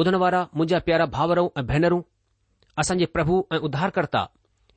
[0.00, 2.00] ॿुधण वारा मुंहिंजा प्यारा भाउरऊं ऐं भेनरूं
[2.80, 4.22] असांजे प्रभु ऐं उधारकर्ता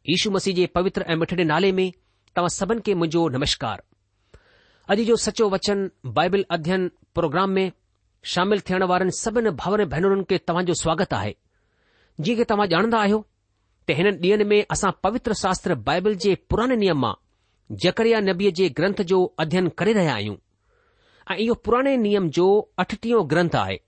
[0.09, 1.89] यु मसीह जे पवित्र ऐं मिठड़े नाले में
[2.35, 3.81] तव्हां सभिनी खे मुंहिंजो नमस्कार
[4.95, 6.89] अॼु जो सचो वचन बाइबल अध्ययन
[7.19, 7.71] प्रोग्राम में
[8.33, 11.33] शामिल थियण वारनि सभिनी भाउर भेनरुनि खे तव्हां जो स्वागत आहे
[12.27, 13.23] जी के तव्हां जाणदा आहियो
[13.87, 17.13] त हिन ॾींह में असां पवित्र शास्त्र बाइबल जे पुराने नियम मां
[17.85, 20.35] जकरिया नबीअ जे ग्रंथ जो अध्ययन करे रहिया आहियूं
[21.33, 22.49] ऐं इहो पुराणे नियम जो
[22.85, 23.79] अठटीह ग्रंथ आहे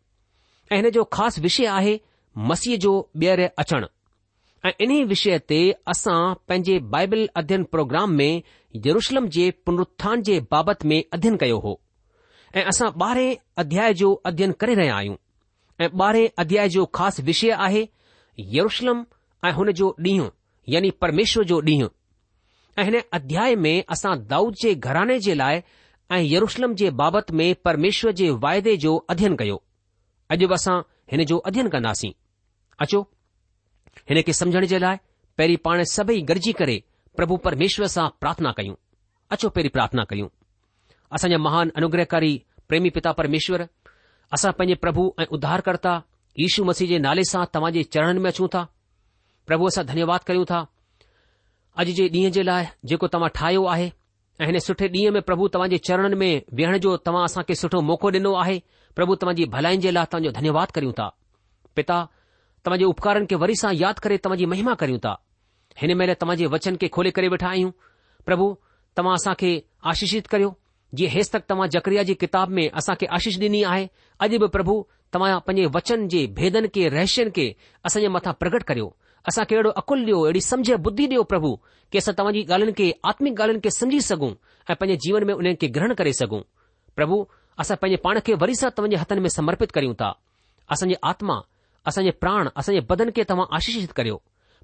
[0.71, 1.99] ऐं हिन जो ख़ासि विषय आहे
[2.49, 3.87] मसीह जो ॿीहर अचणु
[4.65, 5.59] ऐं इन्ही विषय ते
[5.91, 8.41] असां पंहिंजे बाइबल अध्ययन प्रोग्राम में
[8.85, 11.79] यरुशलम जे पुनरुत्थान जे बाबति में अध्ययन कयो हो
[12.55, 15.15] ऐं असां ॿारहें अध्याय जो अध्ययन करे रहिया आहियूं
[15.85, 17.87] ऐं ॿारहें अध्याय जो ख़ासि विषय आहे
[18.57, 19.03] यरुशलम
[19.47, 20.29] ऐं हुन जो ॾींहुं
[20.73, 21.89] यानी परमेश्वर जो ॾींहुं
[22.77, 25.61] ऐं हिन अध्याय में असां दाऊद जे घराने जे लाइ
[26.11, 29.61] ऐं यरुशलम जे बाबति में परमेश्वर जे वाइदे जो अध्ययन कयो
[30.33, 30.79] अॼु बि असां
[31.11, 32.11] हिन जो अध्यन कंदासीं
[32.83, 32.99] अचो
[34.09, 34.97] हिन खे समझण जे लाइ
[35.37, 36.77] पहिरीं पाण सभई गॾिजी करे
[37.19, 38.75] प्रभु परमेश्वर सां प्रार्थना कयूं
[39.35, 40.27] अचो पहिरीं प्रार्थना कयूं
[41.17, 42.31] असांजा महान अनुग्रहकारी
[42.69, 43.63] प्रेमी पिता परमेश्वर
[44.37, 45.93] असां पंहिंजे प्रभु ऐं उधारकर्ता
[46.41, 48.63] यीशू मसीह जे नाले सां तव्हां जे चरणनि में अचूं था
[49.51, 50.59] प्रभु असां धन्यवाद कयूं था
[51.83, 52.63] अॼु जे ॾींहं जे लाइ
[52.93, 53.87] जेको तव्हां ठाहियो आहे
[54.39, 57.79] ऐं हिन सुठे ॾींहं में प्रभु तव्हांजे चरणनि में वेहण जो तव्हां असां खे सुठो
[57.89, 58.59] मौक़ो ॾिनो आहे
[58.95, 61.07] प्रभु तव्हांजी भलाई जे लाइ तव्हांजो धन्यवाद करियूं था
[61.75, 61.97] पिता
[62.65, 65.13] तव्हांजे उपकारनि खे वरी सां यादि करे तव्हांजी महिमा करियूं
[65.81, 67.71] हिन महिल तव्हांजे वचन खे खोले करे वेठा आहियूं
[68.25, 68.53] प्रभु
[68.97, 69.51] तव्हां असांखे
[69.91, 70.53] आशीषित करियो
[70.97, 73.87] जीअं हेस तक तव्हां जकरिया जी किताब में असांखे आशिष ॾिनी आहे
[74.25, 74.83] अॼु बि प्रभु
[75.13, 77.45] तव्हां पंहिंजे वचन जे भेदनि खे रहस्यनि खे
[77.85, 78.87] असांजे मथां प्रगट करियो
[79.29, 81.51] असांखे अहिड़ो अकुल ॾियो अहिड़ी सम्झ बुद्धी ॾियो प्रभु
[81.91, 84.31] की असां तव्हांजी ॻाल्हिन खे आत्मिक ॻाल्हियुनि खे सम्झी सघूं
[84.69, 86.41] ऐं पंहिंजे जीवन में उन्हनि खे ग्रहण करे सघूं
[86.95, 87.15] प्रभु
[87.61, 90.11] असां पंहिंजे पाण खे वरी सां तव्हांजे हथनि में समर्पित कयूं था
[90.75, 91.39] असांजी आत्मा
[91.91, 94.17] असांजे प्राण असांजे बदन खे तव्हां आशीषित करियो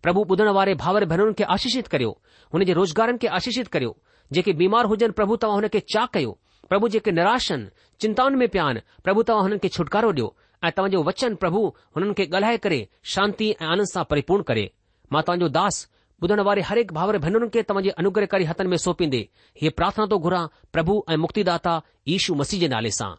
[0.03, 2.11] प्रभु ॿुधण वारे भावर भेनरुनि खे आशीषित करियो
[2.53, 3.95] हुन जे रोज़गारनि खे आशीषित करियो
[4.35, 6.33] जेके बीमार हुजनि प्रभु तव्हां हुनखे चा कयो
[6.69, 7.69] પ્રભુ જે કે નિરાશન
[7.99, 11.63] ચિંતાન મે પિયાન પ્રભુ તોહન કે છુટકારો દયો આ તમજો વચન પ્રભુ
[11.95, 12.79] હનન કે ગલહાય કરે
[13.13, 14.65] શાંતિ અને આનંદ સા પરિપૂર્ણ કરે
[15.13, 15.75] માતાનો દાસ
[16.19, 19.21] બુધણવારે દરેક ભાવર ભનન કે તમજે અનુગ્રહકારી હતન મે સોપિંદે
[19.59, 23.13] હે પ્રાર્થના તો ઘરા પ્રભુ અને મુક્તિદાતા ઈશુ મસીજ નાલે સા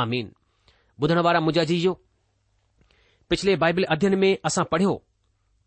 [0.00, 0.28] આમીન
[1.00, 1.94] બુધણવારા મુજાજીયો
[3.28, 4.96] પિછલે બાઇબલ અધ્યયન મે અસા પઢયો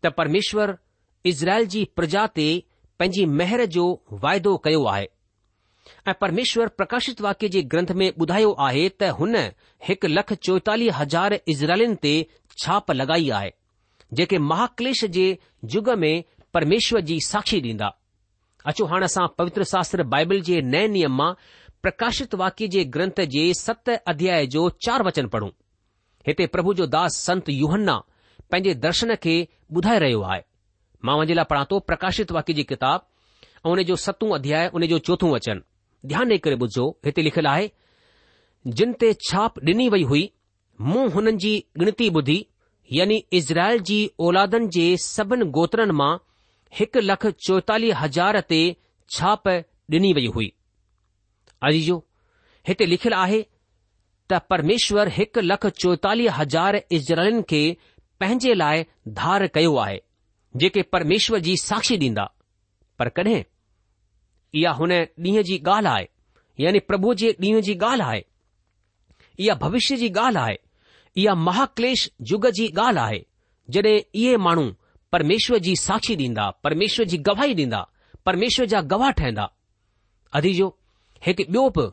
[0.00, 0.70] ત પરમેશ્વર
[1.30, 2.46] ઇઝરાયલ જી પ્રજાતે
[2.98, 3.84] પંજી મહેર જો
[4.22, 5.08] વાયદો કયો આય
[6.08, 9.34] ऐं परमेश्वर प्रकाशित वाक्य जे ग्रंथ में ॿुधायो आहे त हुन
[9.88, 12.12] हिकु लख चोएतालीह हज़ार इज़राइलिन ते
[12.62, 13.50] छाप लॻाई आहे
[14.20, 15.26] जेके महाक्लेश जे
[15.74, 16.14] युग में
[16.54, 17.90] परमेश्वर जी साक्षी ॾींदा
[18.72, 21.32] अचो हाणे असां पवित्र शास्त्र बाइबल जे नए नियम मां
[21.82, 25.50] प्रकाशित वाक्य जे ग्रंथ जे सत अध्याय जो चार वचन पढ़ूं
[26.26, 27.96] हिते प्रभु जो दास संत यूहन्ना
[28.52, 29.36] पंहिंजे दर्शन खे
[29.76, 30.42] ॿुधाए रहियो आहे
[31.04, 33.06] मां वञे लाइ पढ़ा थो प्रकाशित वाक्य जी किताब
[33.66, 35.62] ऐं उन जो सतूं अध्याय उन जो चोथों वचन
[36.08, 37.68] ध्यान ॾेई करे ॿुधो हिते लिखियलु आहे
[38.78, 40.22] जिन ते छाप ॾिनी वई हुई
[40.90, 42.38] मूं हुननि जी गिनती ॿुधी
[42.92, 46.12] यानी इज़राइल जी औलादनि जे सभिनि गोत्रनि मां
[46.78, 48.60] हिकु लख चोएतालीह हज़ार ते
[49.16, 49.48] छाप
[49.96, 50.52] ॾिनी वई हुई
[51.68, 51.98] अजी जो
[52.68, 53.42] हिते लिखियलु आहे
[54.30, 57.62] त परमेश्वर हिकु लख चोएतालीह हज़ार इज़राइलनि खे
[58.20, 58.84] पंहिंजे लाइ
[59.20, 60.00] धार कयो आहे
[60.64, 62.24] जेके परमेश्वर जी साक्षी ॾींदा
[62.98, 63.42] पर कॾहिं
[64.58, 66.06] इहा हुन ॾींहं जी ॻाल्हि आहे
[66.64, 68.22] यानी प्रभु जे ॾींहं जी ॻाल्हि आहे
[69.44, 70.56] इहा भविष्य जी ॻाल्हि आहे
[71.22, 73.22] इहा महाक्लेश युग जी ॻाल्हि आहे
[73.76, 74.64] जॾहिं इहे माण्हू
[75.12, 77.82] परमेश्वर जी साक्षी ॾींदा परमेश्वर जी गवाही ॾींदा
[78.26, 79.46] परमेश्वर जा गवाह ठहंदा
[80.40, 80.68] अधीजो
[81.26, 81.86] हिकु ॿियो बि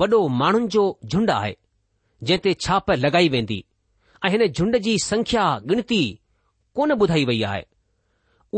[0.00, 1.54] वॾो माण्हुनि जो झुंड आहे
[2.26, 3.64] जंहिं ते छाप लॻाई वेंदी
[4.24, 6.02] ऐं हिन झुंड जी संख्या गिनती
[6.78, 7.62] कोन ॿुधाई वई आहे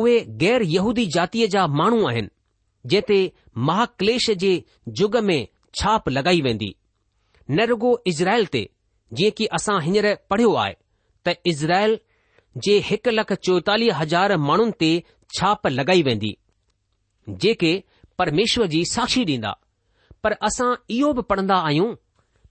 [0.03, 2.29] उहे गैर यहूदी जातीअ जा माण्हू आहिनि
[2.91, 3.19] जेते
[3.69, 4.53] महा क्लेश जे
[5.01, 5.39] युग में
[5.79, 6.75] छाप लॻाई वेंदी
[7.59, 8.63] नेरगो इज़राइल ते
[9.19, 10.75] जीअं की असां हींअर पढ़ियो आहे
[11.27, 11.99] त इज़राइल
[12.67, 14.91] जे हिकु लख चोएतालीह हज़ार माण्हुनि ते
[15.39, 16.33] छाप लॻाई वेंदी
[17.45, 17.73] जेके
[18.23, 19.53] परमेश्वर जी साक्षी डीन्दा
[20.25, 21.89] पर असां इहो बि पढ़न्दा आहियूं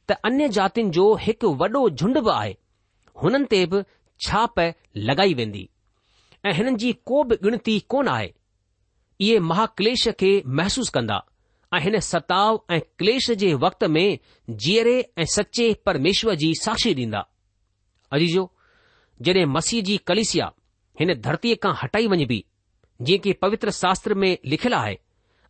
[0.09, 2.53] त अन्य जातियुनि जो हिकु वॾो झुंड बि आहे
[3.23, 3.81] हुननि ते बि
[4.27, 4.59] छाप
[5.09, 5.63] लॻाई वेंदी
[6.49, 8.31] ऐं हिननि जी को बि गिनती कोन आहे
[9.21, 11.23] इहे महाक्लेश खे महसूसु कंदा
[11.73, 14.17] ऐं हिन सताव ऐं क्लेश जे वक्त में
[14.65, 17.19] जीअरे ऐं सचे परमेश्वर जी साक्षी ॾींदा
[18.13, 18.49] अजीजो
[19.27, 20.51] जडे॒ मसीह जी कलेसिया
[20.99, 22.43] हिन धरतीअ खां हटाई वञबी
[23.07, 24.97] जीअं की पवित्र शास्त्र में लिखियलु आहे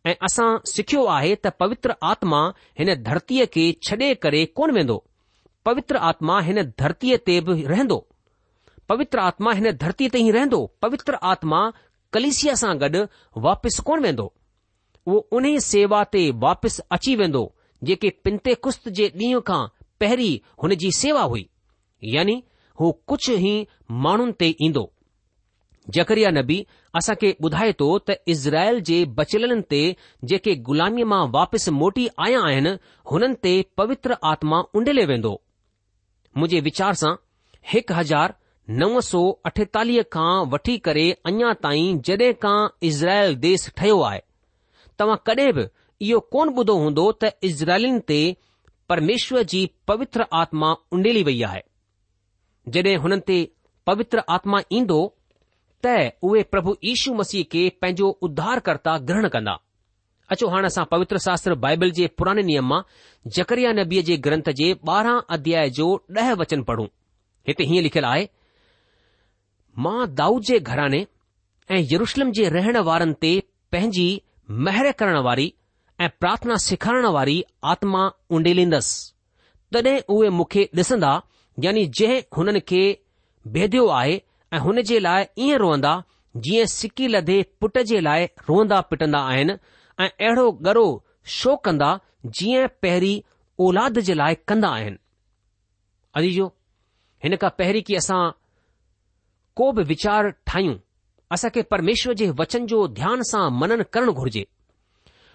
[0.08, 2.40] ऐ असां सिख्यो आहे त पवित्र आत्मा
[2.78, 4.98] हिन धरतीअ खे छॾे करे कोन वेंदो
[5.66, 7.98] पवित्र आत्मा हिन धरतीअ ते बि रहंदो
[8.90, 11.62] पवित्र आत्मा हिन धरतीअ ते ई रहंदो पवित्र आत्मा
[12.16, 13.00] कलिस सां गॾु
[13.46, 14.24] वापिसि कोन वेंदो
[15.06, 17.42] उहो उन सेवा ते वापसि अची वेंदो
[17.88, 19.58] जेके पिनते कुश्त जे ॾींहं खां
[20.02, 20.30] पहिरीं
[20.62, 21.42] हुन जी सेवा हुई
[22.14, 22.36] यानी
[22.80, 23.52] हू कुझु ई
[24.06, 24.84] माण्हुनि ते ईंदो
[25.96, 26.58] जकरिया नबी
[27.00, 29.82] असांखे ॿुधाए थो त इज़राइल जे बचलन ते
[30.30, 32.72] जेके गुलामीअ मां वापसि मोटी आया आहिनि
[33.12, 35.34] हुननि ते पवित्र आत्मा उंडले वेंदो
[36.38, 37.12] मुंहिंजे वीचार सां
[37.74, 38.36] हिकु हज़ार
[38.70, 42.56] नव सौ अठेतालीह खां वठी करे अञा ताईं जॾहिं खां
[42.86, 44.20] इज़राइल देस ठहियो आहे
[44.98, 45.64] तव्हां कॾहिं बि
[46.06, 48.18] इहो कोन ॿुधो हूंदो त इज़राइलिन ते
[48.88, 51.62] परमेश्वर जी पवित्र आत्मा उंडेली वई आहे
[52.76, 53.38] जॾहिं हुननि ते
[53.90, 54.98] पवित्र आत्मा ईंदो
[55.86, 55.94] त
[56.30, 59.54] उहे प्रभु यीशू मसीह खे पंहिंजो उद्धारकर्ता ग्रहण कंदा
[60.34, 62.80] अचो हाणे असां पवित्र शास्त्र बाइबल जे पुराने नियम मां
[63.38, 65.88] जकरिया नबीअ जे ग्रंथ जे ॿारहं अध्याय जो
[66.22, 66.86] ॾह वचन पढ़ूं
[67.48, 68.26] हिते हीअं लिखियलु आहे
[69.84, 70.98] मां दाऊ जे घराने
[71.76, 73.32] ऐं यरुशलम जे रहण वारनि ते
[73.74, 74.04] पंहिंजी
[74.68, 75.46] महिर करण वारी
[76.04, 77.34] ऐं प्रार्थना सेखारण वारी
[77.72, 78.02] आत्मा
[78.38, 79.12] उंडेलींदसि
[79.76, 81.10] तॾहिं उहे मूंखे ॾिसंदा
[81.64, 82.80] यानी जंहिं हुननि खे
[83.56, 84.16] भेदियो आहे
[84.56, 85.94] ऐं हुन जे लाइ ईअं रोअंदा
[86.46, 89.58] जीअं सिकी लधे पुट जे लाइ रोअंदा पिटंदा आहिनि
[90.04, 90.86] ऐं अहिड़ो गरो
[91.36, 91.90] शो कंदा
[92.38, 93.14] जीअं पहिरीं
[93.68, 94.98] औलाद जे लाइ कंदा आहिनि
[96.20, 96.46] अजीजो
[97.24, 98.20] हिन खां पहिरीं की असां
[99.56, 100.74] को बि वीचार ठाहियूं
[101.32, 104.44] असां खे परमेश्वर जे वचन जो ध्यान सां मनन करणु घुर्जे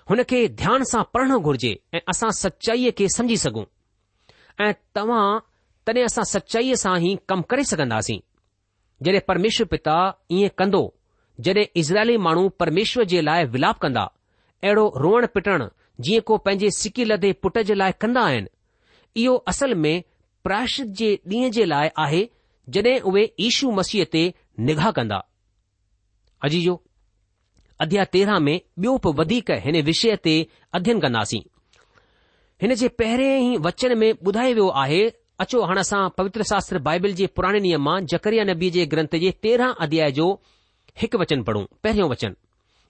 [0.09, 3.63] हुन खे ध्यान सां पढ़णु घुर्जे ऐं असां सचाईअ खे समझी सघूं
[4.65, 5.25] ऐं तव्हां
[5.87, 8.19] तॾहिं असां सचाईअ सां ई कमु करे सघंदासीं
[9.05, 9.95] जॾहिं परमेश्वर पिता
[10.37, 10.83] ईअं कंदो
[11.47, 14.03] जॾहिं इज़राइली माण्हू परमेश्वर जे लाइ विलाप कंदा
[14.63, 15.65] अहिड़ो रोअण पिटण
[16.07, 18.53] जीअं को पंहिंजे सिकी लधे पुट जे लाइ कंदा आहिनि
[19.23, 20.01] इहो असल में
[20.43, 22.21] प्राशित जे ॾींहं जे लाइ आहे
[22.75, 24.23] जॾहिं उहे ईशू मसीह ते
[24.67, 25.17] निगाह कंदा
[26.47, 26.73] अजी जो
[27.85, 30.33] अध्याय तेरहं में ॿियो बि वधीक हिन विषय ते
[30.79, 31.39] अध्ययन कंदासीं
[32.63, 35.01] हिन जे पहिरें ई वचन में ॿुधायो वियो आहे
[35.43, 39.31] अचो हाणे असां पवित्र शास्त्र बाइबिल जे पुराणे नियम मां जकरिया नबी जे ग्रंथ जे
[39.45, 40.27] तेरहं अध्याय जो
[41.03, 42.35] हिकु वचन पढ़ूं पहिरियों वचन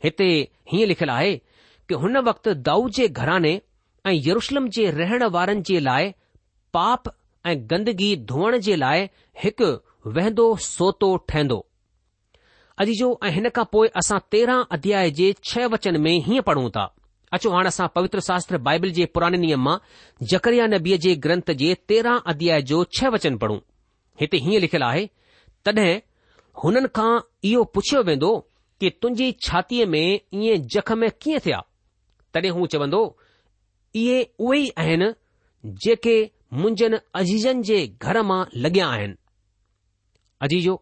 [0.05, 0.27] हिते
[0.71, 1.31] हीअं लिखियलु आहे
[1.89, 3.53] कि हुन वक़्तु दाऊ जे घराने
[4.09, 6.11] ऐं यरुशलम जे रहण वारनि जे लाइ
[6.77, 7.11] पाप
[7.47, 9.07] ऐं गंदगी धोअण जे लाइ
[9.43, 9.67] हिकु
[10.15, 11.57] वहंदो सोतो ठहंदो
[12.81, 16.69] अॼु जो ऐं हिन खां पोइ असां तेरहं अध्याय जे छह वचन में हीअं पढ़ूं
[16.77, 16.85] था
[17.37, 19.77] अचो हाणे असां पवित्र शास्त्र बाइबिल जे पुराणे नियम मां
[20.33, 23.59] जकरिया नबीअ जे ग्रंथ जे तेरहं अध्याय जो छह वचन पढ़ूं
[24.21, 25.05] हिते हीअं लिखियलु आहे
[25.65, 25.89] तॾहिं
[26.63, 27.11] हुननि खां
[27.49, 28.31] इहो पुछियो वेंदो
[28.81, 31.59] कि तुंहिंजी छातीअ में इएं जख़म कीअं थिया
[32.33, 33.01] तॾहिं हू चवंदो
[34.03, 35.09] इहे उहे ई आहिनि
[35.85, 36.15] जेके
[36.53, 39.15] मुंहिंजनि अज़ीज़नि जे घर मां लॻिया आहिनि
[40.45, 40.73] अजीजो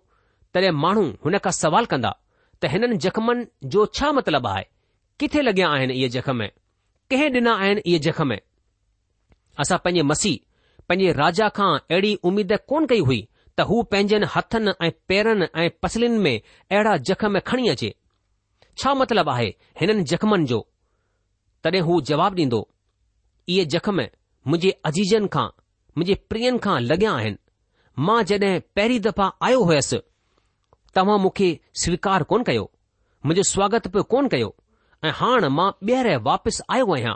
[0.54, 2.12] तॾहिं माण्हू हुन खां सुवालु कंदा
[2.62, 4.66] त हिननि जख़्मनि जो छा मतिलबु आहे
[5.20, 6.38] किथे लॻिया आहिनि इहे जख़्म
[7.12, 8.36] कंहिं ॾिना आहिनि इहे जख़्म
[9.62, 10.42] असां पंहिंजे मसीह
[10.90, 13.22] पंहिंजे राजा खां अहिड़ी उमीद कोन कई हुई
[13.58, 17.92] त हू पंहिंजनि हथनि ऐं पेरनि ऐं पसलिन में अहिड़ा जख़्म खणी अचे
[18.82, 19.50] छा मतिलबु आहे
[19.82, 20.60] हिननि जख़्मनि जो
[21.64, 22.62] तॾहिं हू जवाबु ॾींदो
[23.52, 23.98] इहे जख़्म
[24.50, 25.48] मुंहिंजे अजीजनि खां
[25.98, 27.38] मुंहिंजे प्रियनि खां लॻियां आहिनि
[28.08, 29.98] मां जॾहिं पहिरीं दफ़ा आयो हुयसि
[30.98, 31.48] तव्हां मूंखे
[31.84, 32.66] स्वीकार कोन कयो
[33.26, 34.50] मुंहिंजो स्वागत पियो कोन कयो
[35.04, 37.16] ऐं हाणे मां ॿीहर वापसि आयो आहियां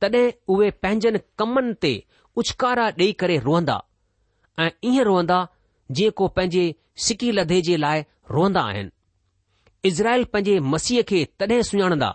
[0.00, 1.92] तॾहिं उहे पंहिंजनि कमनि ते
[2.42, 3.78] उछकारा ॾेई करे रोअंदा
[4.64, 5.38] ऐं ईअं रोअंदा
[6.00, 6.64] जीअं को पंहिंजे
[7.06, 8.04] सिकी लधे जे लाइ
[8.36, 8.94] रोअंदा आहिनि
[9.92, 12.10] इज़राइल पंहिंजे मसीह खे तॾहिं सुञाणंदा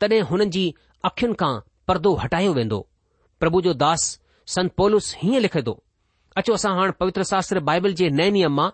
[0.00, 0.64] तॾहिं हुननि जी
[1.12, 1.52] अखियुनि खां
[1.92, 2.80] परदो हटायो वेंदो
[3.40, 4.12] प्रभु जो दास
[4.76, 5.72] पोलुस हीअं लिखे थो
[6.40, 8.70] अचो असां हाणे पवित्र शास्त्र बाइबल जे नए नियम मां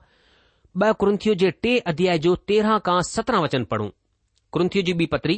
[0.86, 3.88] ॿ कुरंथियो जे टे अध्याय जो तेरहं खां सत्रहं वचन पढ़ूं
[4.54, 5.36] कुरंथियो जी ॿी पतरी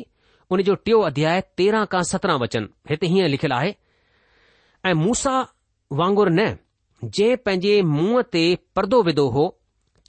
[0.57, 3.73] उन जो टियों अध्याय तेरहं खां सत्रहं वचन हिते हीअं लिखियलु आहे
[4.85, 5.35] ऐं मूसा
[6.01, 6.47] वांगुर न
[7.17, 8.45] जंहिं पंहिंजे मुंहं ते
[8.79, 9.45] परदो विधो हो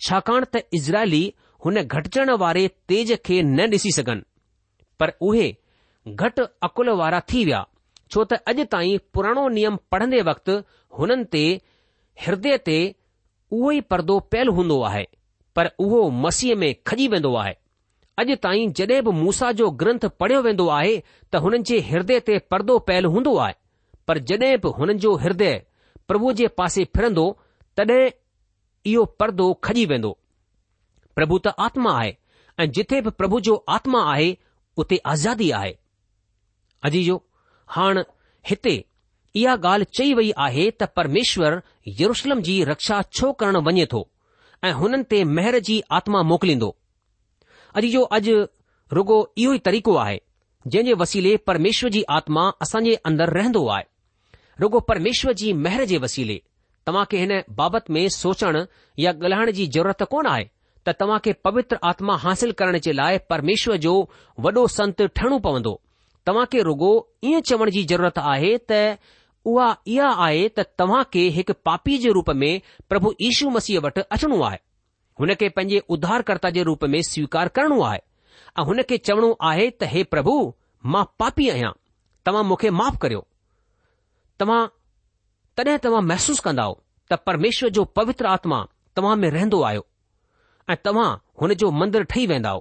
[0.09, 1.23] छाकाणि त इज़राइली
[1.67, 4.25] हुन घटिजण वारे तेज खे न ॾिसी सघनि
[4.99, 5.47] पर उहे
[6.19, 7.61] घटि अकुल वारा थी विया
[8.13, 10.53] छो त अॼु ताईं पुराणो नियम पढ़ंदे वक़्तु
[10.97, 11.43] हुननि ते
[12.25, 12.77] हृदय ते
[13.57, 15.05] उहो ई पर्दो पहिल हूंदो आहे
[15.55, 17.55] पर उहो मसीह में खॼी वेंदो आहे
[18.21, 20.93] अॼु ताईं जॾहिं बि मूसा जो ग्रंथ पढ़ियो वेंदो आहे
[21.31, 23.55] त हुननि जे हृदय ते परदो पहिल हूंदो आहे
[24.07, 25.53] पर जॾहिं बि हुननि जो हृदय
[26.11, 27.25] प्रभु जे पासे फिरंदो
[27.81, 27.99] तॾहिं
[28.93, 30.13] इहो पर्दो खॼी वेंदो
[31.17, 32.13] प्रभु त आत्मा आहे
[32.61, 34.29] ऐं जिथे बि प्रभु जो आत्मा आहे
[34.83, 35.77] उते आज़ादी आहे
[36.87, 37.21] अजी जो
[37.71, 38.01] हाण
[38.49, 38.81] हिते
[39.41, 41.53] इहा ॻाल्हि चई वई आहे त परमेश्वर
[41.99, 44.01] यरुशलम जी रक्षा छो करणु वञे थो
[44.63, 46.69] ऐं हुननि ते महर जी आत्मा मोकिलींदो
[47.81, 48.35] अॼु जो अॼु
[48.97, 50.19] रुगो इहो ई तरीक़ो आहे
[50.71, 53.85] जंहिं जे वसीले परमेश्वर जी आत्मा असां जे अंदरि रहंदो आहे
[54.63, 56.39] रुगो परमेश्वर जी महर जे वसीले
[56.87, 58.59] तव्हां खे हिन बाबति में सोचण
[59.05, 60.45] या ॻाल्हाइण जी ज़रूरत कोन आहे
[60.87, 63.95] त तव्हां खे पवित्र आत्मा हासिल करण जे लाइ परमेश्वर जो
[64.47, 65.73] वॾो संत ठहणो पवंदो
[66.27, 66.89] तव्हां खे रुॻो
[67.29, 68.95] ईअं चवण जी ज़रूरत आहे त
[69.51, 74.01] उहा इहा आहे त तव्हां खे हिकु पापी जे रूप में प्रभु यीशू मसीह वटि
[74.17, 74.57] अचणो आहे
[75.19, 77.99] हुन खे पंहिंजे उधारकर्ता जे रूप में स्वीकार करणो आहे
[78.59, 80.33] ऐं हुन खे चवणो आहे त हे प्रभु
[80.93, 81.71] मां पापी आहियां
[82.25, 83.25] तव्हां मूंखे माफ़ करियो
[84.39, 84.61] तव्हां
[85.57, 86.67] तॾहिं तव्हां महसूस कंदा
[87.11, 88.63] त परमेश्वर जो पवित्र आत्मा
[88.95, 89.85] तव्हां में रहंदो आहियो
[90.71, 91.11] ऐं तव्हां
[91.41, 92.57] हुन जो मंदरु ठही वेंदा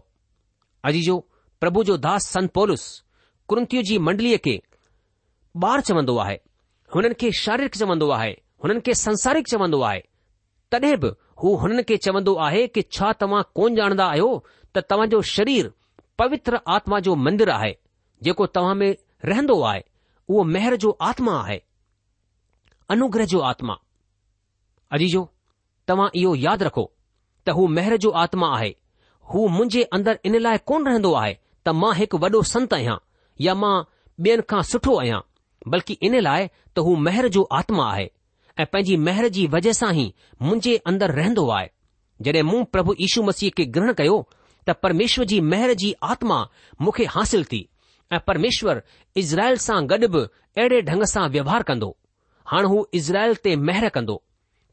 [0.90, 1.18] अजी जो
[1.60, 2.86] प्रभु जो दास संत सनतोलस
[3.52, 4.52] कुरंतियो जी मंडलीअ खे
[5.70, 6.36] ॿार चवंदो आहे
[6.94, 8.30] हुननि खे शारीरिक चवंदो आहे
[8.64, 10.00] हुननि खे संसारिक चवंदो आहे
[10.72, 11.10] तॾहिं बि
[11.42, 14.28] हू हुननि खे चवंदो आहे कि छा तव्हां कोन ॼाणंदा आहियो
[14.76, 15.68] त तव्हांजो शरीर
[16.22, 17.72] पवित्र आत्मा जो मंदिर आहे
[18.28, 18.88] जेको तव्हां में
[19.32, 19.82] रहंदो आहे
[20.28, 21.60] उहो मेहर जो आत्मा आहे
[22.96, 23.76] अनुग्रह जो आत्मा
[25.00, 25.24] अजीजो
[25.88, 26.86] तव्हां इहो यादि रखो
[27.46, 28.74] त हू मेहर जो आत्मा आहे
[29.34, 31.32] हू मुंहिंजे अंदरि इन लाइ कोन रहंदो आहे
[31.64, 33.00] त मां हिकु वॾो संत आहियां
[33.46, 33.76] या मां
[34.24, 35.20] ॿियनि खां सुठो आहियां
[35.74, 38.08] बल्कि इन लाइ त हू मेहर जो आत्मा आहे
[38.60, 40.04] ऐं पंहिंजी मेहर जी वजह सां ई
[40.48, 41.68] मुंहिंजे अंदरि रहंदो आहे
[42.26, 44.18] जॾहिं मूं प्रभु यीशू मसीह खे ग्रहण कयो
[44.68, 46.36] त परमेश्वर जी मेहर जी आत्मा
[46.86, 47.60] मूंखे हासिल थी
[48.16, 48.82] ऐं परमेश्वर
[49.22, 51.90] इज़राइल सां गॾु बि अहिड़े ढंग सां व्यवहार कंदो
[52.52, 54.16] हाणे हू इज़राइल ते मेहर कंदो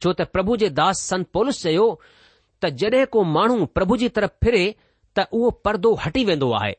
[0.01, 1.87] छो त प्रभु जे दास संत पोलिस चयो
[2.61, 4.61] त जॾहिं को माण्हू प्रभु जी तरफ़ फिरे
[5.19, 6.75] त उहो पर्दो हटी वेंदो आहे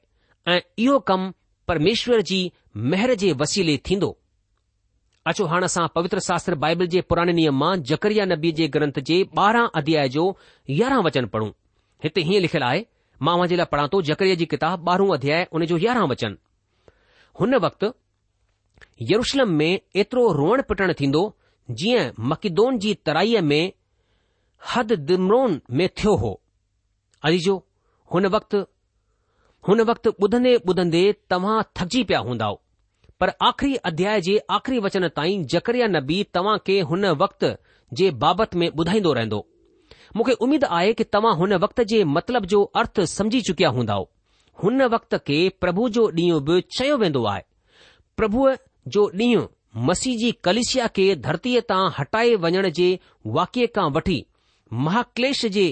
[0.55, 1.31] ऐं इहो कमु
[1.69, 2.51] પરમેશ્વરજી
[2.91, 4.11] મહરજે વસીલે થીંદો
[5.31, 9.67] અચો હાણા સા પવિત્ર શાસ્ત્ર બાઇબલ જે પુરાણે નિયમમાં જકરીયા નબી જે ગ્રંથ જે 12
[9.81, 10.25] અધ્યાય જો
[10.81, 11.53] 11 વચન પઢું
[12.03, 12.85] હતે હી લખલાય
[13.27, 16.35] માવાજેલા પડાંતો જકરીયાજી કિતાબ 12 અધ્યાય ઉને જો 11 વચન
[17.39, 17.83] હન વક્ત
[19.11, 19.71] યરુશલમ મે
[20.03, 21.23] એટરો રોણ પટણ થીંદો
[21.79, 23.61] જીયા મકિદонજી તરાયે મે
[24.71, 26.33] હદ દિમરોન મેથ્યો હો
[27.27, 27.57] આજી જો
[28.13, 28.63] હન વક્ત
[29.69, 32.51] हुन वक़्तु ॿुधंदे ॿुधंदे तव्हां थकिजी पिया हूंदा
[33.21, 37.45] पर आख़िरी अध्याय जे आख़िरी वचन ताईं जकरिया नबी तव्हां खे हुन वक़्त
[38.01, 39.47] जे बाबति में ॿुधाईंदो रहंदो
[40.17, 43.99] मूंखे उमीद आहे कि तव्हां हुन वक़्त जे मतिलब जो अर्थ समुझी चुकिया हूंदा
[44.63, 47.43] हुन वक़्त खे प्रभु जो ॾींहुं बि चयो वेंदो आहे
[48.17, 48.53] प्रभुअ
[48.97, 49.47] जो ॾींहुं
[49.89, 52.89] मसीह जी कलेशिया खे धरतीअ तां हटाए वञण जे
[53.39, 54.19] वाक्य खां वठी
[54.89, 55.67] महाकलेश जे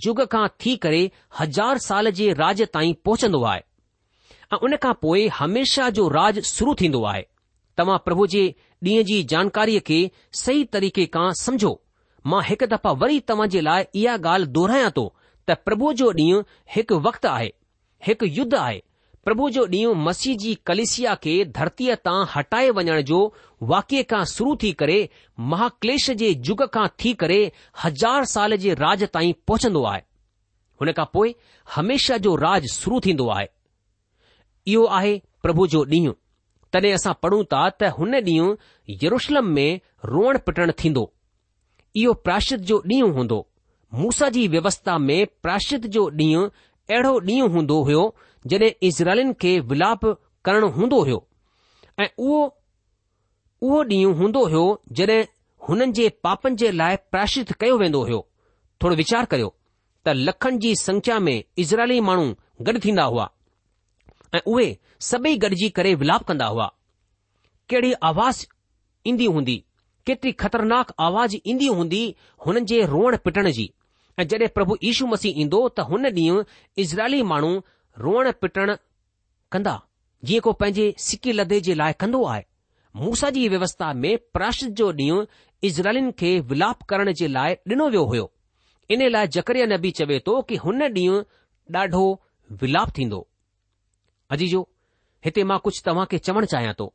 [0.00, 3.60] य खां थी करे हज़ार साल जे राज ताईं पहुचंदो आहे
[4.54, 7.26] ऐं उन खां पोइ हमेशा जो राज शुरु थींदो आहे
[7.78, 8.44] तव्हां प्रभु जे
[8.88, 9.98] ॾींहुं जी जानकारीअ खे
[10.44, 11.72] सही तरीक़े खां समझो
[12.32, 15.04] मां हिकु दफ़ा वरी तव्हां जे लाइ इहा ॻाल्हि दोहिरायां थो
[15.48, 16.42] त प्रभु जो ॾींहुं
[16.76, 17.50] हिकु वक़्तु आहे
[18.08, 18.80] हिकु युद्ध आहे
[19.26, 23.18] પ્રભુ જો દીઉ મસીજી કલિસિયા કે ધરતી તા હટાય વણ જો
[23.70, 24.96] વાક્ય કા શરૂ થી કરે
[25.50, 27.38] મહાકલેશ જે યુગ કા થી કરે
[27.82, 30.02] હજાર સાલ જે રાજ તાઈ પહોંચ દો આય
[30.78, 31.34] હોને કા પોય
[31.74, 33.48] હંમેશા જો રાજ શરૂ થી દો આય
[34.72, 36.14] યો આહે પ્રભુ જો દીઉ
[36.72, 38.48] તલેસા પડું તા તા હોને દીઉ
[39.02, 39.66] યરુશલમ મે
[40.12, 41.04] રોણ પટણ થીંદો
[42.02, 43.40] યો પ્રાશિત જો દીઉ હોંદો
[44.00, 46.42] મૂસાજી વ્યવસ્થા મે પ્રાશિત જો દીઉ
[46.96, 48.06] એઢો દીઉ હોંદો હયો
[48.50, 50.04] जॾहिं इज़राइलिन खे विलाप
[50.46, 51.18] करणु हूंदो हुयो
[52.00, 52.38] ऐं उहो
[53.66, 54.62] उहो ॾींहुं हूंदो हुयो
[54.98, 55.20] जॾहिं
[55.68, 58.20] हुननि जे पापनि जे लाइ प्राशित कयो वेंदो हुयो
[58.82, 59.54] थोरो वीचार करियो
[60.04, 62.24] त लखनि जी संख्या में इज़राइली माण्हू
[62.68, 63.28] गॾु थींदा हुआ
[64.34, 64.66] ऐं उहे
[65.10, 66.66] सभई गॾिजी करे विलाप कंदा हुआ
[67.70, 68.44] कहिड़ी आवाज़
[69.10, 69.56] ईंदी हूंदी
[70.06, 72.02] केतिरी ख़तरनाक आवाज़ ईंदी हूंदी
[72.46, 73.70] हुननि जे रोअण पिटण जी
[74.20, 76.42] ऐं जॾहिं प्रभु यीशू मसीह ईंदो त हुन ॾींहुं
[76.84, 77.52] इज़राइली माण्हू
[77.98, 78.72] रोअण पिटण
[79.52, 79.78] कंदा
[80.24, 82.44] जीअं को पंहिंजे सिकी लद्दे जे लाइ कंदो आहे
[82.96, 85.24] मूसा जी व्यवस्था में प्राशत जो ॾींहुं
[85.64, 88.28] इज़राइलन खे विलाप करण जे लाइ ॾिनो वियो हो
[89.08, 91.22] लाइ जकरिया नबी चवे थो कि हुन ॾींहुं
[91.78, 92.04] ॾाढो
[92.62, 93.26] विलाप थीन्दो
[94.30, 94.68] अजीजो
[95.24, 96.92] हिते मां कुझु तव्हां खे चवणु चाहियां थो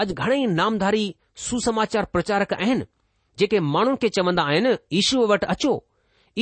[0.00, 1.04] अॼु घणेई नामधारी
[1.48, 2.84] सुसमाचार प्रचारक आहिनि
[3.38, 5.72] जेके माण्हुनि खे चवंदा आहिनि ईशूअ वटि अचो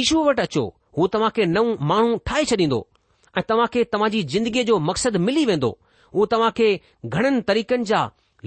[0.02, 0.64] ईशूअ वटि अचो
[0.98, 2.80] हू तव्हां खे नओं माण्हू ठाहे छॾींदो
[3.38, 5.68] ऐं तव्हां खे तव्हां जी जिंदगीअ जो मक़सदु मिली वेंदो
[6.12, 6.66] उहो तव्हां खे
[7.10, 8.00] घणनि तरीक़नि जा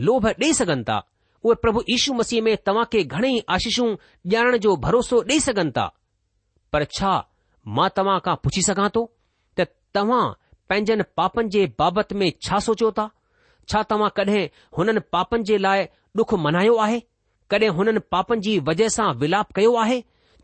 [0.08, 0.98] लोभ ॾेई सघनि था
[1.44, 3.88] उहो प्रभु यीशु मसीह में तव्हां खे घणेई आशीषूं
[4.34, 5.86] ॼाणण जो भरोसो ॾेई सघनि था
[6.74, 7.14] पर छा
[7.80, 9.04] मां तव्हां खां पुछी सघां थो
[9.60, 9.68] त
[10.00, 10.22] तव्हां
[10.70, 13.10] पंहिंजनि पापनि जे बाबति में छा सोचियो था
[13.70, 14.44] छा तव्हां कॾहिं
[14.78, 15.88] हुननि पापनि जे लाइ
[16.22, 17.00] डुख मनायो आहे
[17.52, 19.98] कडहिं हुननि पापनि जी वजह सां विलाप कयो आहे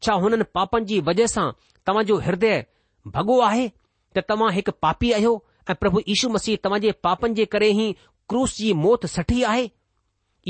[0.06, 1.45] छा हुननि पापनि जी वजह सां
[1.88, 2.58] तव्हांजो ह्रदय
[3.15, 3.67] भॻो आहे
[4.15, 5.32] त तव्हां हिकु पापी आहियो
[5.69, 7.91] ऐं प्रभु यीशू मसीह तव्हांजे पापनि जे करे ई
[8.30, 9.65] क्रूस जी मौत सठी आहे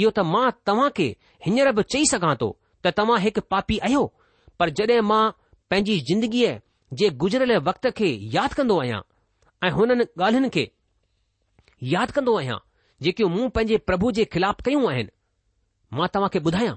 [0.01, 1.07] इहो त मां तव्हां खे
[1.45, 2.49] हींअर बि चई सघां थो
[2.85, 4.03] त तव्हां हिकु पापी आहियो
[4.59, 5.21] पर जॾहिं मां
[5.73, 6.51] पंहिंजी ज़िंदगीअ
[7.01, 9.01] जे गुज़रियल वक़्त खे यादि कंदो आहियां
[9.67, 10.63] ऐं हुननि ॻाल्हियुनि खे
[11.93, 12.57] यादि कंदो आहियां
[13.05, 15.11] जेकियूं मूं पंहिंजे प्रभु जे ख़िलाफ़ु कयूं आहिनि
[15.99, 16.75] मां तव्हां खे ॿुधायां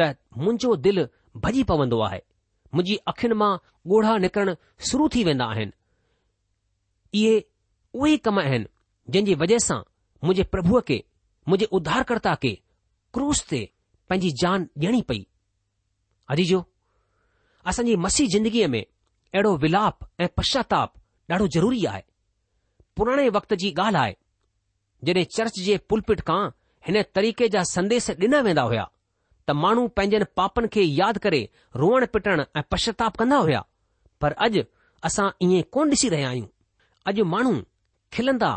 [0.00, 0.10] त
[0.44, 1.06] मुंहिंजो दिलि
[1.46, 2.20] भॼी पवंदो आहे
[2.74, 3.52] मुंहिंजी अखियुनि मां
[3.96, 4.56] ॻोढ़ा निकिरणु
[4.90, 5.72] शुरू थी वेंदा आहिनि
[7.16, 7.42] इहे
[8.00, 8.66] उहे कम आहिनि
[9.12, 9.78] जंहिं जी वजह सां
[10.24, 11.02] मुंहिंजे प्रभुअ खे
[11.48, 12.52] मुंहिंजे उधारकर्ता खे
[13.16, 13.60] क्रूस ते
[14.10, 15.26] पंहिंजी जान ॾेयणी पेई
[16.34, 16.60] अजीजो
[17.72, 20.92] असांजी मसीह जिंदगीअ में अहिड़ो विलाप ऐं पश्चाताप
[21.32, 22.02] ॾाढो ज़रूरी आहे
[22.96, 24.12] पुराणे वक़्त जी ॻाल्हि आहे
[25.06, 26.42] जॾहिं चर्च जे पुलपिट खां
[26.88, 28.84] हिन तरीक़े जा संदेश ॾिना वेंदा हुआ
[29.48, 31.40] त माण्हू पंहिंजनि पापनि खे यादि करे
[31.82, 33.62] रोअण पिटण ऐं पश्चाताप कंदा हुया
[34.22, 34.62] पर अॼु
[35.10, 36.48] असां ईअं कोन ॾिसी रहिया आहियूं
[37.10, 37.52] अॼु माण्हू
[38.12, 38.50] खिलंदा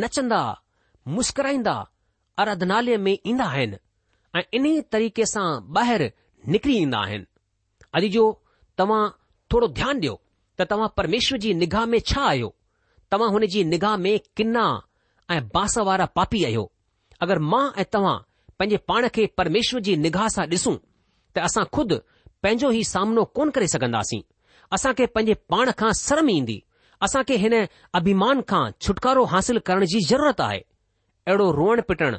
[0.00, 0.40] नचंदा
[1.14, 1.74] मुस्कराईंदा
[2.40, 3.76] आराधनालय में ईंदा आहिनि
[4.38, 5.46] ऐं इन तरीक़े सां
[5.80, 6.08] ॿाहिरि
[6.54, 7.24] निकिरी ईंदा आहिनि
[7.96, 8.24] अॼु जो
[8.78, 9.02] तव्हां
[9.52, 10.14] थोरो ध्यानु ॾियो
[10.60, 12.54] त तव्हां परमेश्वर जी निगाह में छा आहियो
[13.12, 14.66] तव्हां हुन जी निगाह में किना
[15.34, 16.64] ऐं बांस वारा पापी आहियो
[17.26, 18.16] अगरि मां ऐं तव्हां
[18.58, 20.76] पंहिंजे पाण खे परमेश्वर जी निगाह सां ॾिसूं
[21.34, 22.00] त असां खुदि
[22.42, 24.22] पंहिंजो ई सामनो कोन करे सघंदासीं
[24.78, 26.60] असां खे पंहिंजे पाण खां शर्म ईंदी
[27.04, 27.54] असांखे हिन
[27.98, 30.58] अभिमान खां छुटकारो हासिल करण जी ज़रूरत आहे
[31.26, 32.16] अहिड़ो रोअण पिटणु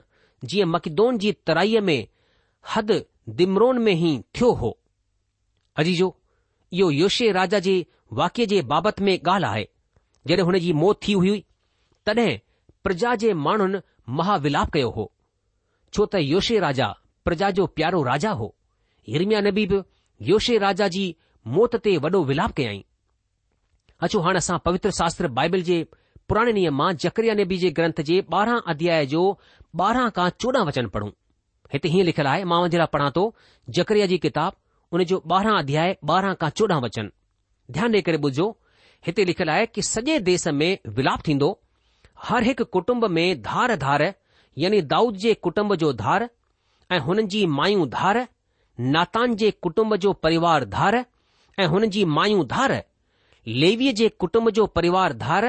[0.49, 2.01] जीअं मक़ीदोन जी तराईअ में
[2.73, 2.97] हदि
[3.41, 4.71] दिमरोन में ई थियो हो
[5.83, 6.07] अजीजो
[6.79, 7.75] इहो योशे राजा जे
[8.21, 9.65] वाक्य जे बाबति में ॻाल्ह आहे
[10.27, 11.39] जॾहिं हुन जी मौत थी हुई
[12.05, 12.37] तॾहिं
[12.83, 13.79] प्रजा जे माण्हुनि
[14.19, 15.11] महाविलाप कयो हो
[15.93, 16.87] छो त योशे राजा
[17.25, 18.53] प्रजा जो प्यारो राजा हो
[19.09, 19.77] हिरमिया नबी बि
[20.31, 21.03] योशे राजा जी
[21.57, 22.81] मौत ते वॾो विलाप कयाईं
[24.05, 25.75] अचो हाणे असां पवित्र शास्त्र बाइबल जे
[26.29, 29.21] पुराणे नियम मां जकरिया नबी जे ग्रंथ जे ॿारहं अध्याय जो
[29.83, 31.09] ॿारहं खां चोॾहं वचन पढ़ूं
[31.73, 33.23] हिते हीअं लिखियलु आहे मां हुन पढ़ा लाइ पढ़ां थो
[33.77, 34.53] जकरिया जी किताब
[34.97, 37.11] उन जो ॿारहं अध्याय ॿारहं खां चोॾहं वचन
[37.77, 38.47] ध्यानु ॾेई करे ॿुधो
[39.07, 41.51] हिते लिखियलु आहे कि सॼे देस में विलाप थींदो
[42.29, 44.03] हर हिकु कुटुंब में धार धार
[44.65, 46.27] यानी दाऊद जे कुटुंब जो धार
[46.95, 48.19] ऐं हुननि जी मायूं धार
[48.95, 51.03] नातान जे कुटुंब जो परिवार धार
[51.59, 52.73] ऐं हुननि जी मायूं धार
[53.47, 55.45] लेवीअ जे कुटुंब जो परिवार धार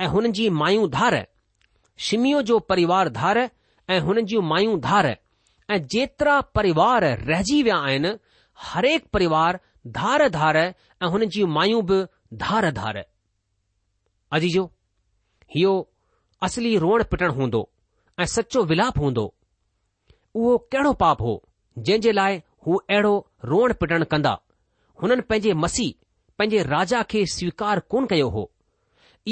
[0.00, 1.26] ऐं हुन जी मायूं धार
[2.08, 3.38] शिमियो जो परिवार धार
[3.90, 5.06] ऐं हुन जूं मायूं धार
[5.70, 8.12] ऐं जेतिरा परिवार रहिजी विया आहिनि
[8.68, 9.58] हरेक परिवार
[9.98, 12.02] धार धार ऐं हुन जूं मायूं बि
[12.44, 13.04] धार धार
[14.32, 14.70] अजी जो
[15.56, 15.72] इयो
[16.42, 17.68] असली रोअण पिटण हूंदो
[18.20, 19.32] ऐं सचो विलाप हूंदो
[20.34, 21.42] उहो कहिड़ो पाप हो
[21.78, 24.38] जंहिं जे लाइ हू अहिड़ो रोअण पिटणु कंदा
[25.02, 25.92] हुननि पंहिंजे मसीह
[26.38, 28.50] पंहिंजे राजा खे स्वीकार कोन कयो हो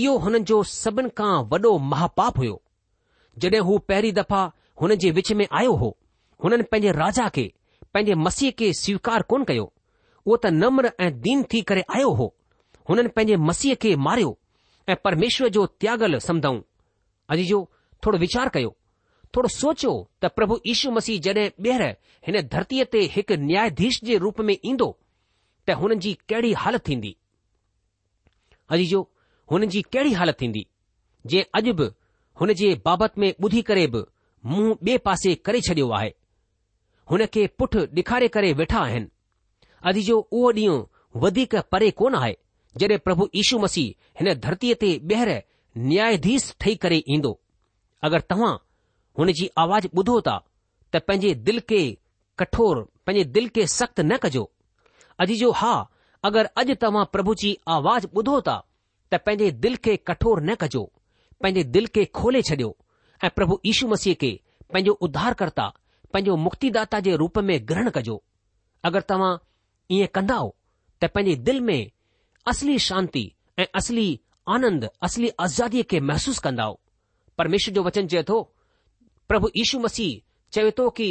[0.00, 2.60] इहो हुननि जो सभिनि खां वॾो महापाप हुयो
[3.44, 4.42] जॾहिं हू पहिरीं दफ़ा
[4.80, 5.96] हुन जे विच में आयो हो
[6.44, 7.44] हुननि पंहिंजे राजा खे
[7.94, 9.64] पंहिंजे मसीह खे स्वीकार कोन कयो
[10.26, 12.32] उहो त नम्र ऐं दीन थी करे आयो हो
[12.88, 14.36] हुननि पंहिंजे मसीह खे मारियो
[14.88, 16.60] ऐ परमेश्वर जो त्यागल समुधऊं
[17.34, 17.58] अॼु जो
[18.06, 18.74] थोरो विचार कयो
[19.36, 21.84] थोरो सोचियो त प्रभु ईशू मसीह जॾहिं ॿीहर
[22.28, 24.88] हिन धरतीअ ते हिकु न्याधीश जे रूप में ईंदो
[25.66, 27.16] त हुननि जी कहिड़ी हालति थींदी
[28.72, 29.00] अजी जो
[29.50, 30.66] हुननि जी कहिड़ी हालति थींदी
[31.32, 31.88] जे अॼु बि
[32.40, 34.02] हुन जे बाबति में ॿुधी करे बि
[34.50, 36.12] मुंहुं ॿिए पासे करे छडि॒यो आहे
[37.10, 39.08] हुन खे पुठि डे॒खारे करे वेठा आहिनि
[39.90, 42.36] अजी जो उहो ॾींहुं वधीक परे कोन आहे
[42.80, 45.32] जॾहिं प्रभु यीशू मसीह हिन धरतीअ ते ॿीहर
[46.64, 47.32] ठही करे ईंदो
[48.08, 48.52] अगरि तव्हां
[49.18, 50.36] हुन जी आवाज़ ॿुधो था
[50.92, 51.80] त पंहिंजे दिल खे
[52.38, 54.44] कठोर पंहिंजे दिल खे सख़्तु न कजो
[55.22, 55.72] अॼु जो हा
[56.24, 58.54] अगरि अॼु तव्हां प्रभु जी आवाज़ ॿुधो था
[59.12, 60.82] त पंहिंजे दिल खे कठोर न कजो
[61.42, 62.68] पंहिंजे दिल खे खोले छॾियो
[63.24, 64.30] ऐं प्रभु यशू मसीह खे
[64.72, 65.66] पंहिंजो उद्धार कर्ता
[66.12, 68.16] पंहिंजो मुक्तीदाता जे रूप में ग्रहण कजो
[68.90, 69.32] अगरि तव्हां
[69.96, 70.38] इएं कन्दा
[71.02, 71.80] त पंहिंजे दिल में
[72.54, 73.24] असली शांती
[73.62, 74.08] ऐं असली
[74.56, 76.78] आनंद असली आज़ादीअ खे महसूसु कंदव
[77.38, 78.40] परमेश्वर जो वचन चए थो
[79.32, 80.20] प्रभु यीशू मसीह
[80.54, 81.08] चवे थो कि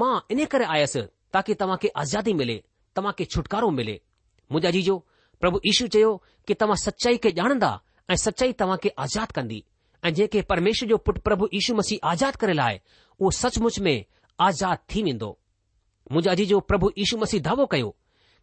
[0.00, 1.04] मां इन करे आयसि
[1.36, 2.62] ताकी तव्हां खे आज़ादी मिले
[2.96, 4.00] तव्हां खे छुटकारो मिले
[4.52, 4.96] मुंहिंजा जीजो
[5.40, 6.12] प्रभु ईशू चयो
[6.48, 7.70] की तव्हां सचाई खे ॼाणंदा
[8.10, 9.62] ऐं सचाई तव्हां खे आज़ाद कंदी
[10.06, 12.80] ऐं जेके परमेश्वर जो पुटु प्रभु ईशू मसीह आज़ाद करे लाए
[13.20, 13.96] उहो सचमुच में
[14.48, 15.30] आज़ाद थी वेंदो
[16.12, 17.94] मुंहिंजा जीजो प्रभु ईशू मसीह दावो कयो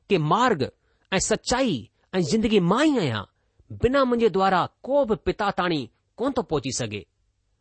[0.09, 0.69] कि मार्ग
[1.13, 1.75] ऐं सचाई
[2.15, 3.23] ऐं ज़िंदगी मां ई आहियां
[3.83, 5.79] बिना मुंहिंजे द्वारा को बि पिता ताणी
[6.17, 7.05] कोन थो पहुची सघे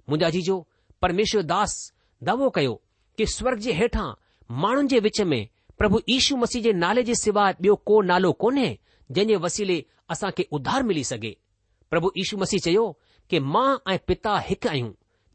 [0.09, 0.57] मुंहिंजा जीजो
[1.03, 1.75] परमेश्वर दास
[2.29, 2.75] दावो कयो
[3.19, 4.11] कि स्वर्ग जे हेठां
[4.65, 5.41] माण्हुनि जे विच में
[5.81, 8.67] પ્રભુ ઈસુ મસીજે નાલે જે સેવા બીઓ કો નાલો કોને
[9.17, 9.77] જે ને વસીલે
[10.13, 11.31] આસા કે ઉધાર મિલી સકે
[11.91, 12.89] પ્રભુ ઈસુ મસીચયો
[13.31, 14.91] કે માં એ પિતા હક આયુ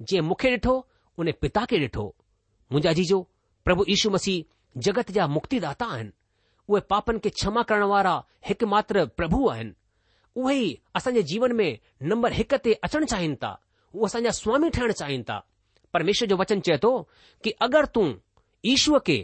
[0.08, 0.76] જે મુખે દેઠો
[1.18, 2.06] ઉને પિતા કે દેઠો
[2.72, 3.20] મુજાજીજો
[3.66, 4.38] પ્રભુ ઈસુ મસી
[4.84, 6.10] જગત જા મુક્તિદાતા હૈન
[6.70, 9.70] વો પાપન કે ક્ષમા કરણવારા હક માત્ર પ્રભુ હૈન
[10.44, 11.68] વોહી આસા જીવન મે
[12.08, 13.56] નંબર હકતે અચણ ચાહિતા
[13.92, 15.42] વો આસા સ્વામી થણ ચાહિતા
[15.92, 16.94] પરમેશર જો વચન છે તો
[17.44, 18.10] કે અગર તું
[18.70, 19.18] ઈશુ કે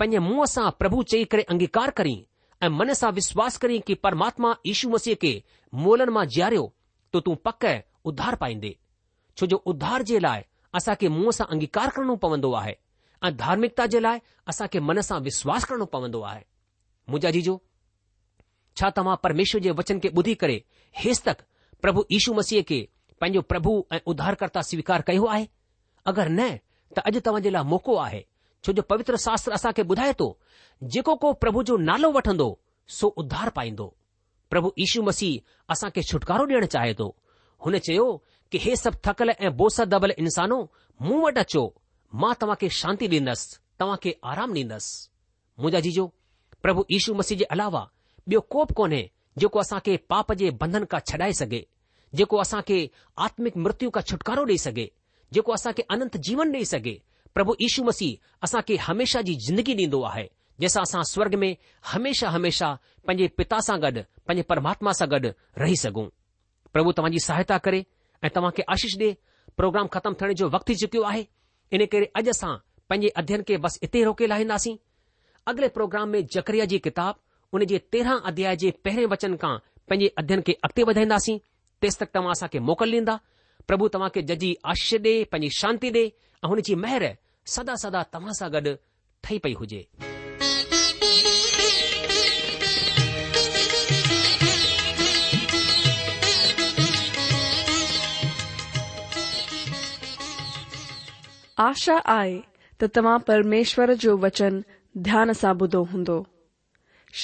[0.00, 2.12] पंहिंजे मुंहं सां प्रभु चई करे अंगीकार करी
[2.62, 5.32] ऐं मन सां विश्वास करी कि परमात्मा यीशू मसीह खे
[5.86, 6.62] मोलनि मां जीआरियो
[7.12, 7.64] तो तूं पक
[8.12, 8.70] उद्धार पाईंदे
[9.38, 10.42] छो जो उद्धार जे लाइ
[10.80, 12.74] असांखे मुंहं सां अंगीकार करणो पवंदो आहे
[13.28, 14.18] ऐं धार्मिकता जे लाइ
[14.54, 16.40] असांखे मन सां विश्वास करणो पवंदो आहे
[17.10, 17.58] मुंहिंजा जीजो
[18.80, 20.56] छा तव्हां परमेश्वर जे वचन खे ॿुधी करे
[21.02, 21.44] हेसि तक
[21.84, 22.80] प्रभु यीशू मसीह खे
[23.20, 25.46] पंहिंजो प्रभु ऐं उद्धारकर्ता स्वीकार कयो आहे
[26.14, 26.50] अगरि न
[26.96, 28.24] त अॼु तव्हां जे लाइ मौक़ो आहे
[28.64, 30.28] छो जो पवित्र शास्त्र असांखे ॿुधाए थो
[30.94, 32.48] जेको को प्रभु जो नालो वठंदो
[32.98, 33.86] सो उद्धार पाईंदो
[34.50, 37.06] प्रभु ईशु मसीह के छुटकारो ॾियणु चाहे थो
[37.66, 38.06] हुन चयो
[38.52, 40.60] कि हे सभु थकल ऐं बोस दबल इंसानो
[41.06, 41.62] मूं वटि अचो
[42.22, 46.06] मां तव्हां खे शांती ॾींदसि तव्हां खे आराम ॾींदसि मुंहिंजा जीजो
[46.62, 47.86] प्रभु ईशु मसीह जे अलावा
[48.30, 49.02] ॿियो को बि कोन्हे
[49.42, 49.62] जेको
[50.14, 51.64] पाप जे बंधन खां छॾाए सघे
[52.20, 52.42] जेको
[52.72, 52.78] के
[53.28, 54.90] आत्मिक मृत्यु खां छुटकारो ॾेई सघे
[55.38, 56.98] जेको असांखे अनंत जीवन ॾेई सघे
[57.34, 61.50] પ્રભુ ઈશુ મસી આસા કે હંમેશા જી જિંદગી દીન દોવા હે જેસા આસા સ્વર્ગ મે
[61.90, 66.08] હંમેશા હંમેશા પંજે પિતા સાગડ પંજે પરમાત્મા સાગડ રહી સગુ
[66.72, 67.84] પ્રભુ તમજી સહાયતા કરે
[68.26, 69.10] એ તમાકે આશીષ દે
[69.56, 71.24] પ્રોગ્રામ ખતમ થને જો વક્તી ચુક્યો આહે
[71.70, 72.56] ઇને કે અજસા
[72.88, 74.76] પંજે અધ્યયન કે બસ ઇતે રોકે લહી નાસી
[75.48, 77.14] આગલે પ્રોગ્રામ મે જકરિયાજી કિતાબ
[77.52, 81.38] ઉને જે 13 અધ્યાય જે પહેરે વચન કા પંજે અધ્યયન કે અકતે વઢાઈ નાસી
[81.80, 83.20] તેસક તમાસા કે મોકલ લીંદા
[83.70, 85.94] प्रभु तव्हांखे जजी आश्य डे पंहिंजी शांती ॾे
[86.44, 87.02] ऐं हुनजी मेहर
[87.52, 88.72] सदा सदा तव्हां सां गॾु
[89.44, 89.82] पई हुजे
[101.68, 102.36] आशा आहे
[102.80, 104.62] त तव्हां परमेश्वर जो वचन
[105.08, 106.18] ध्यान सां ॿुधो हूंदो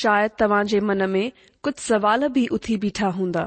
[0.01, 1.31] शायदि तव्हां जे मन में
[1.65, 3.47] कुझु सवाल बि उथी बीठा हूंदा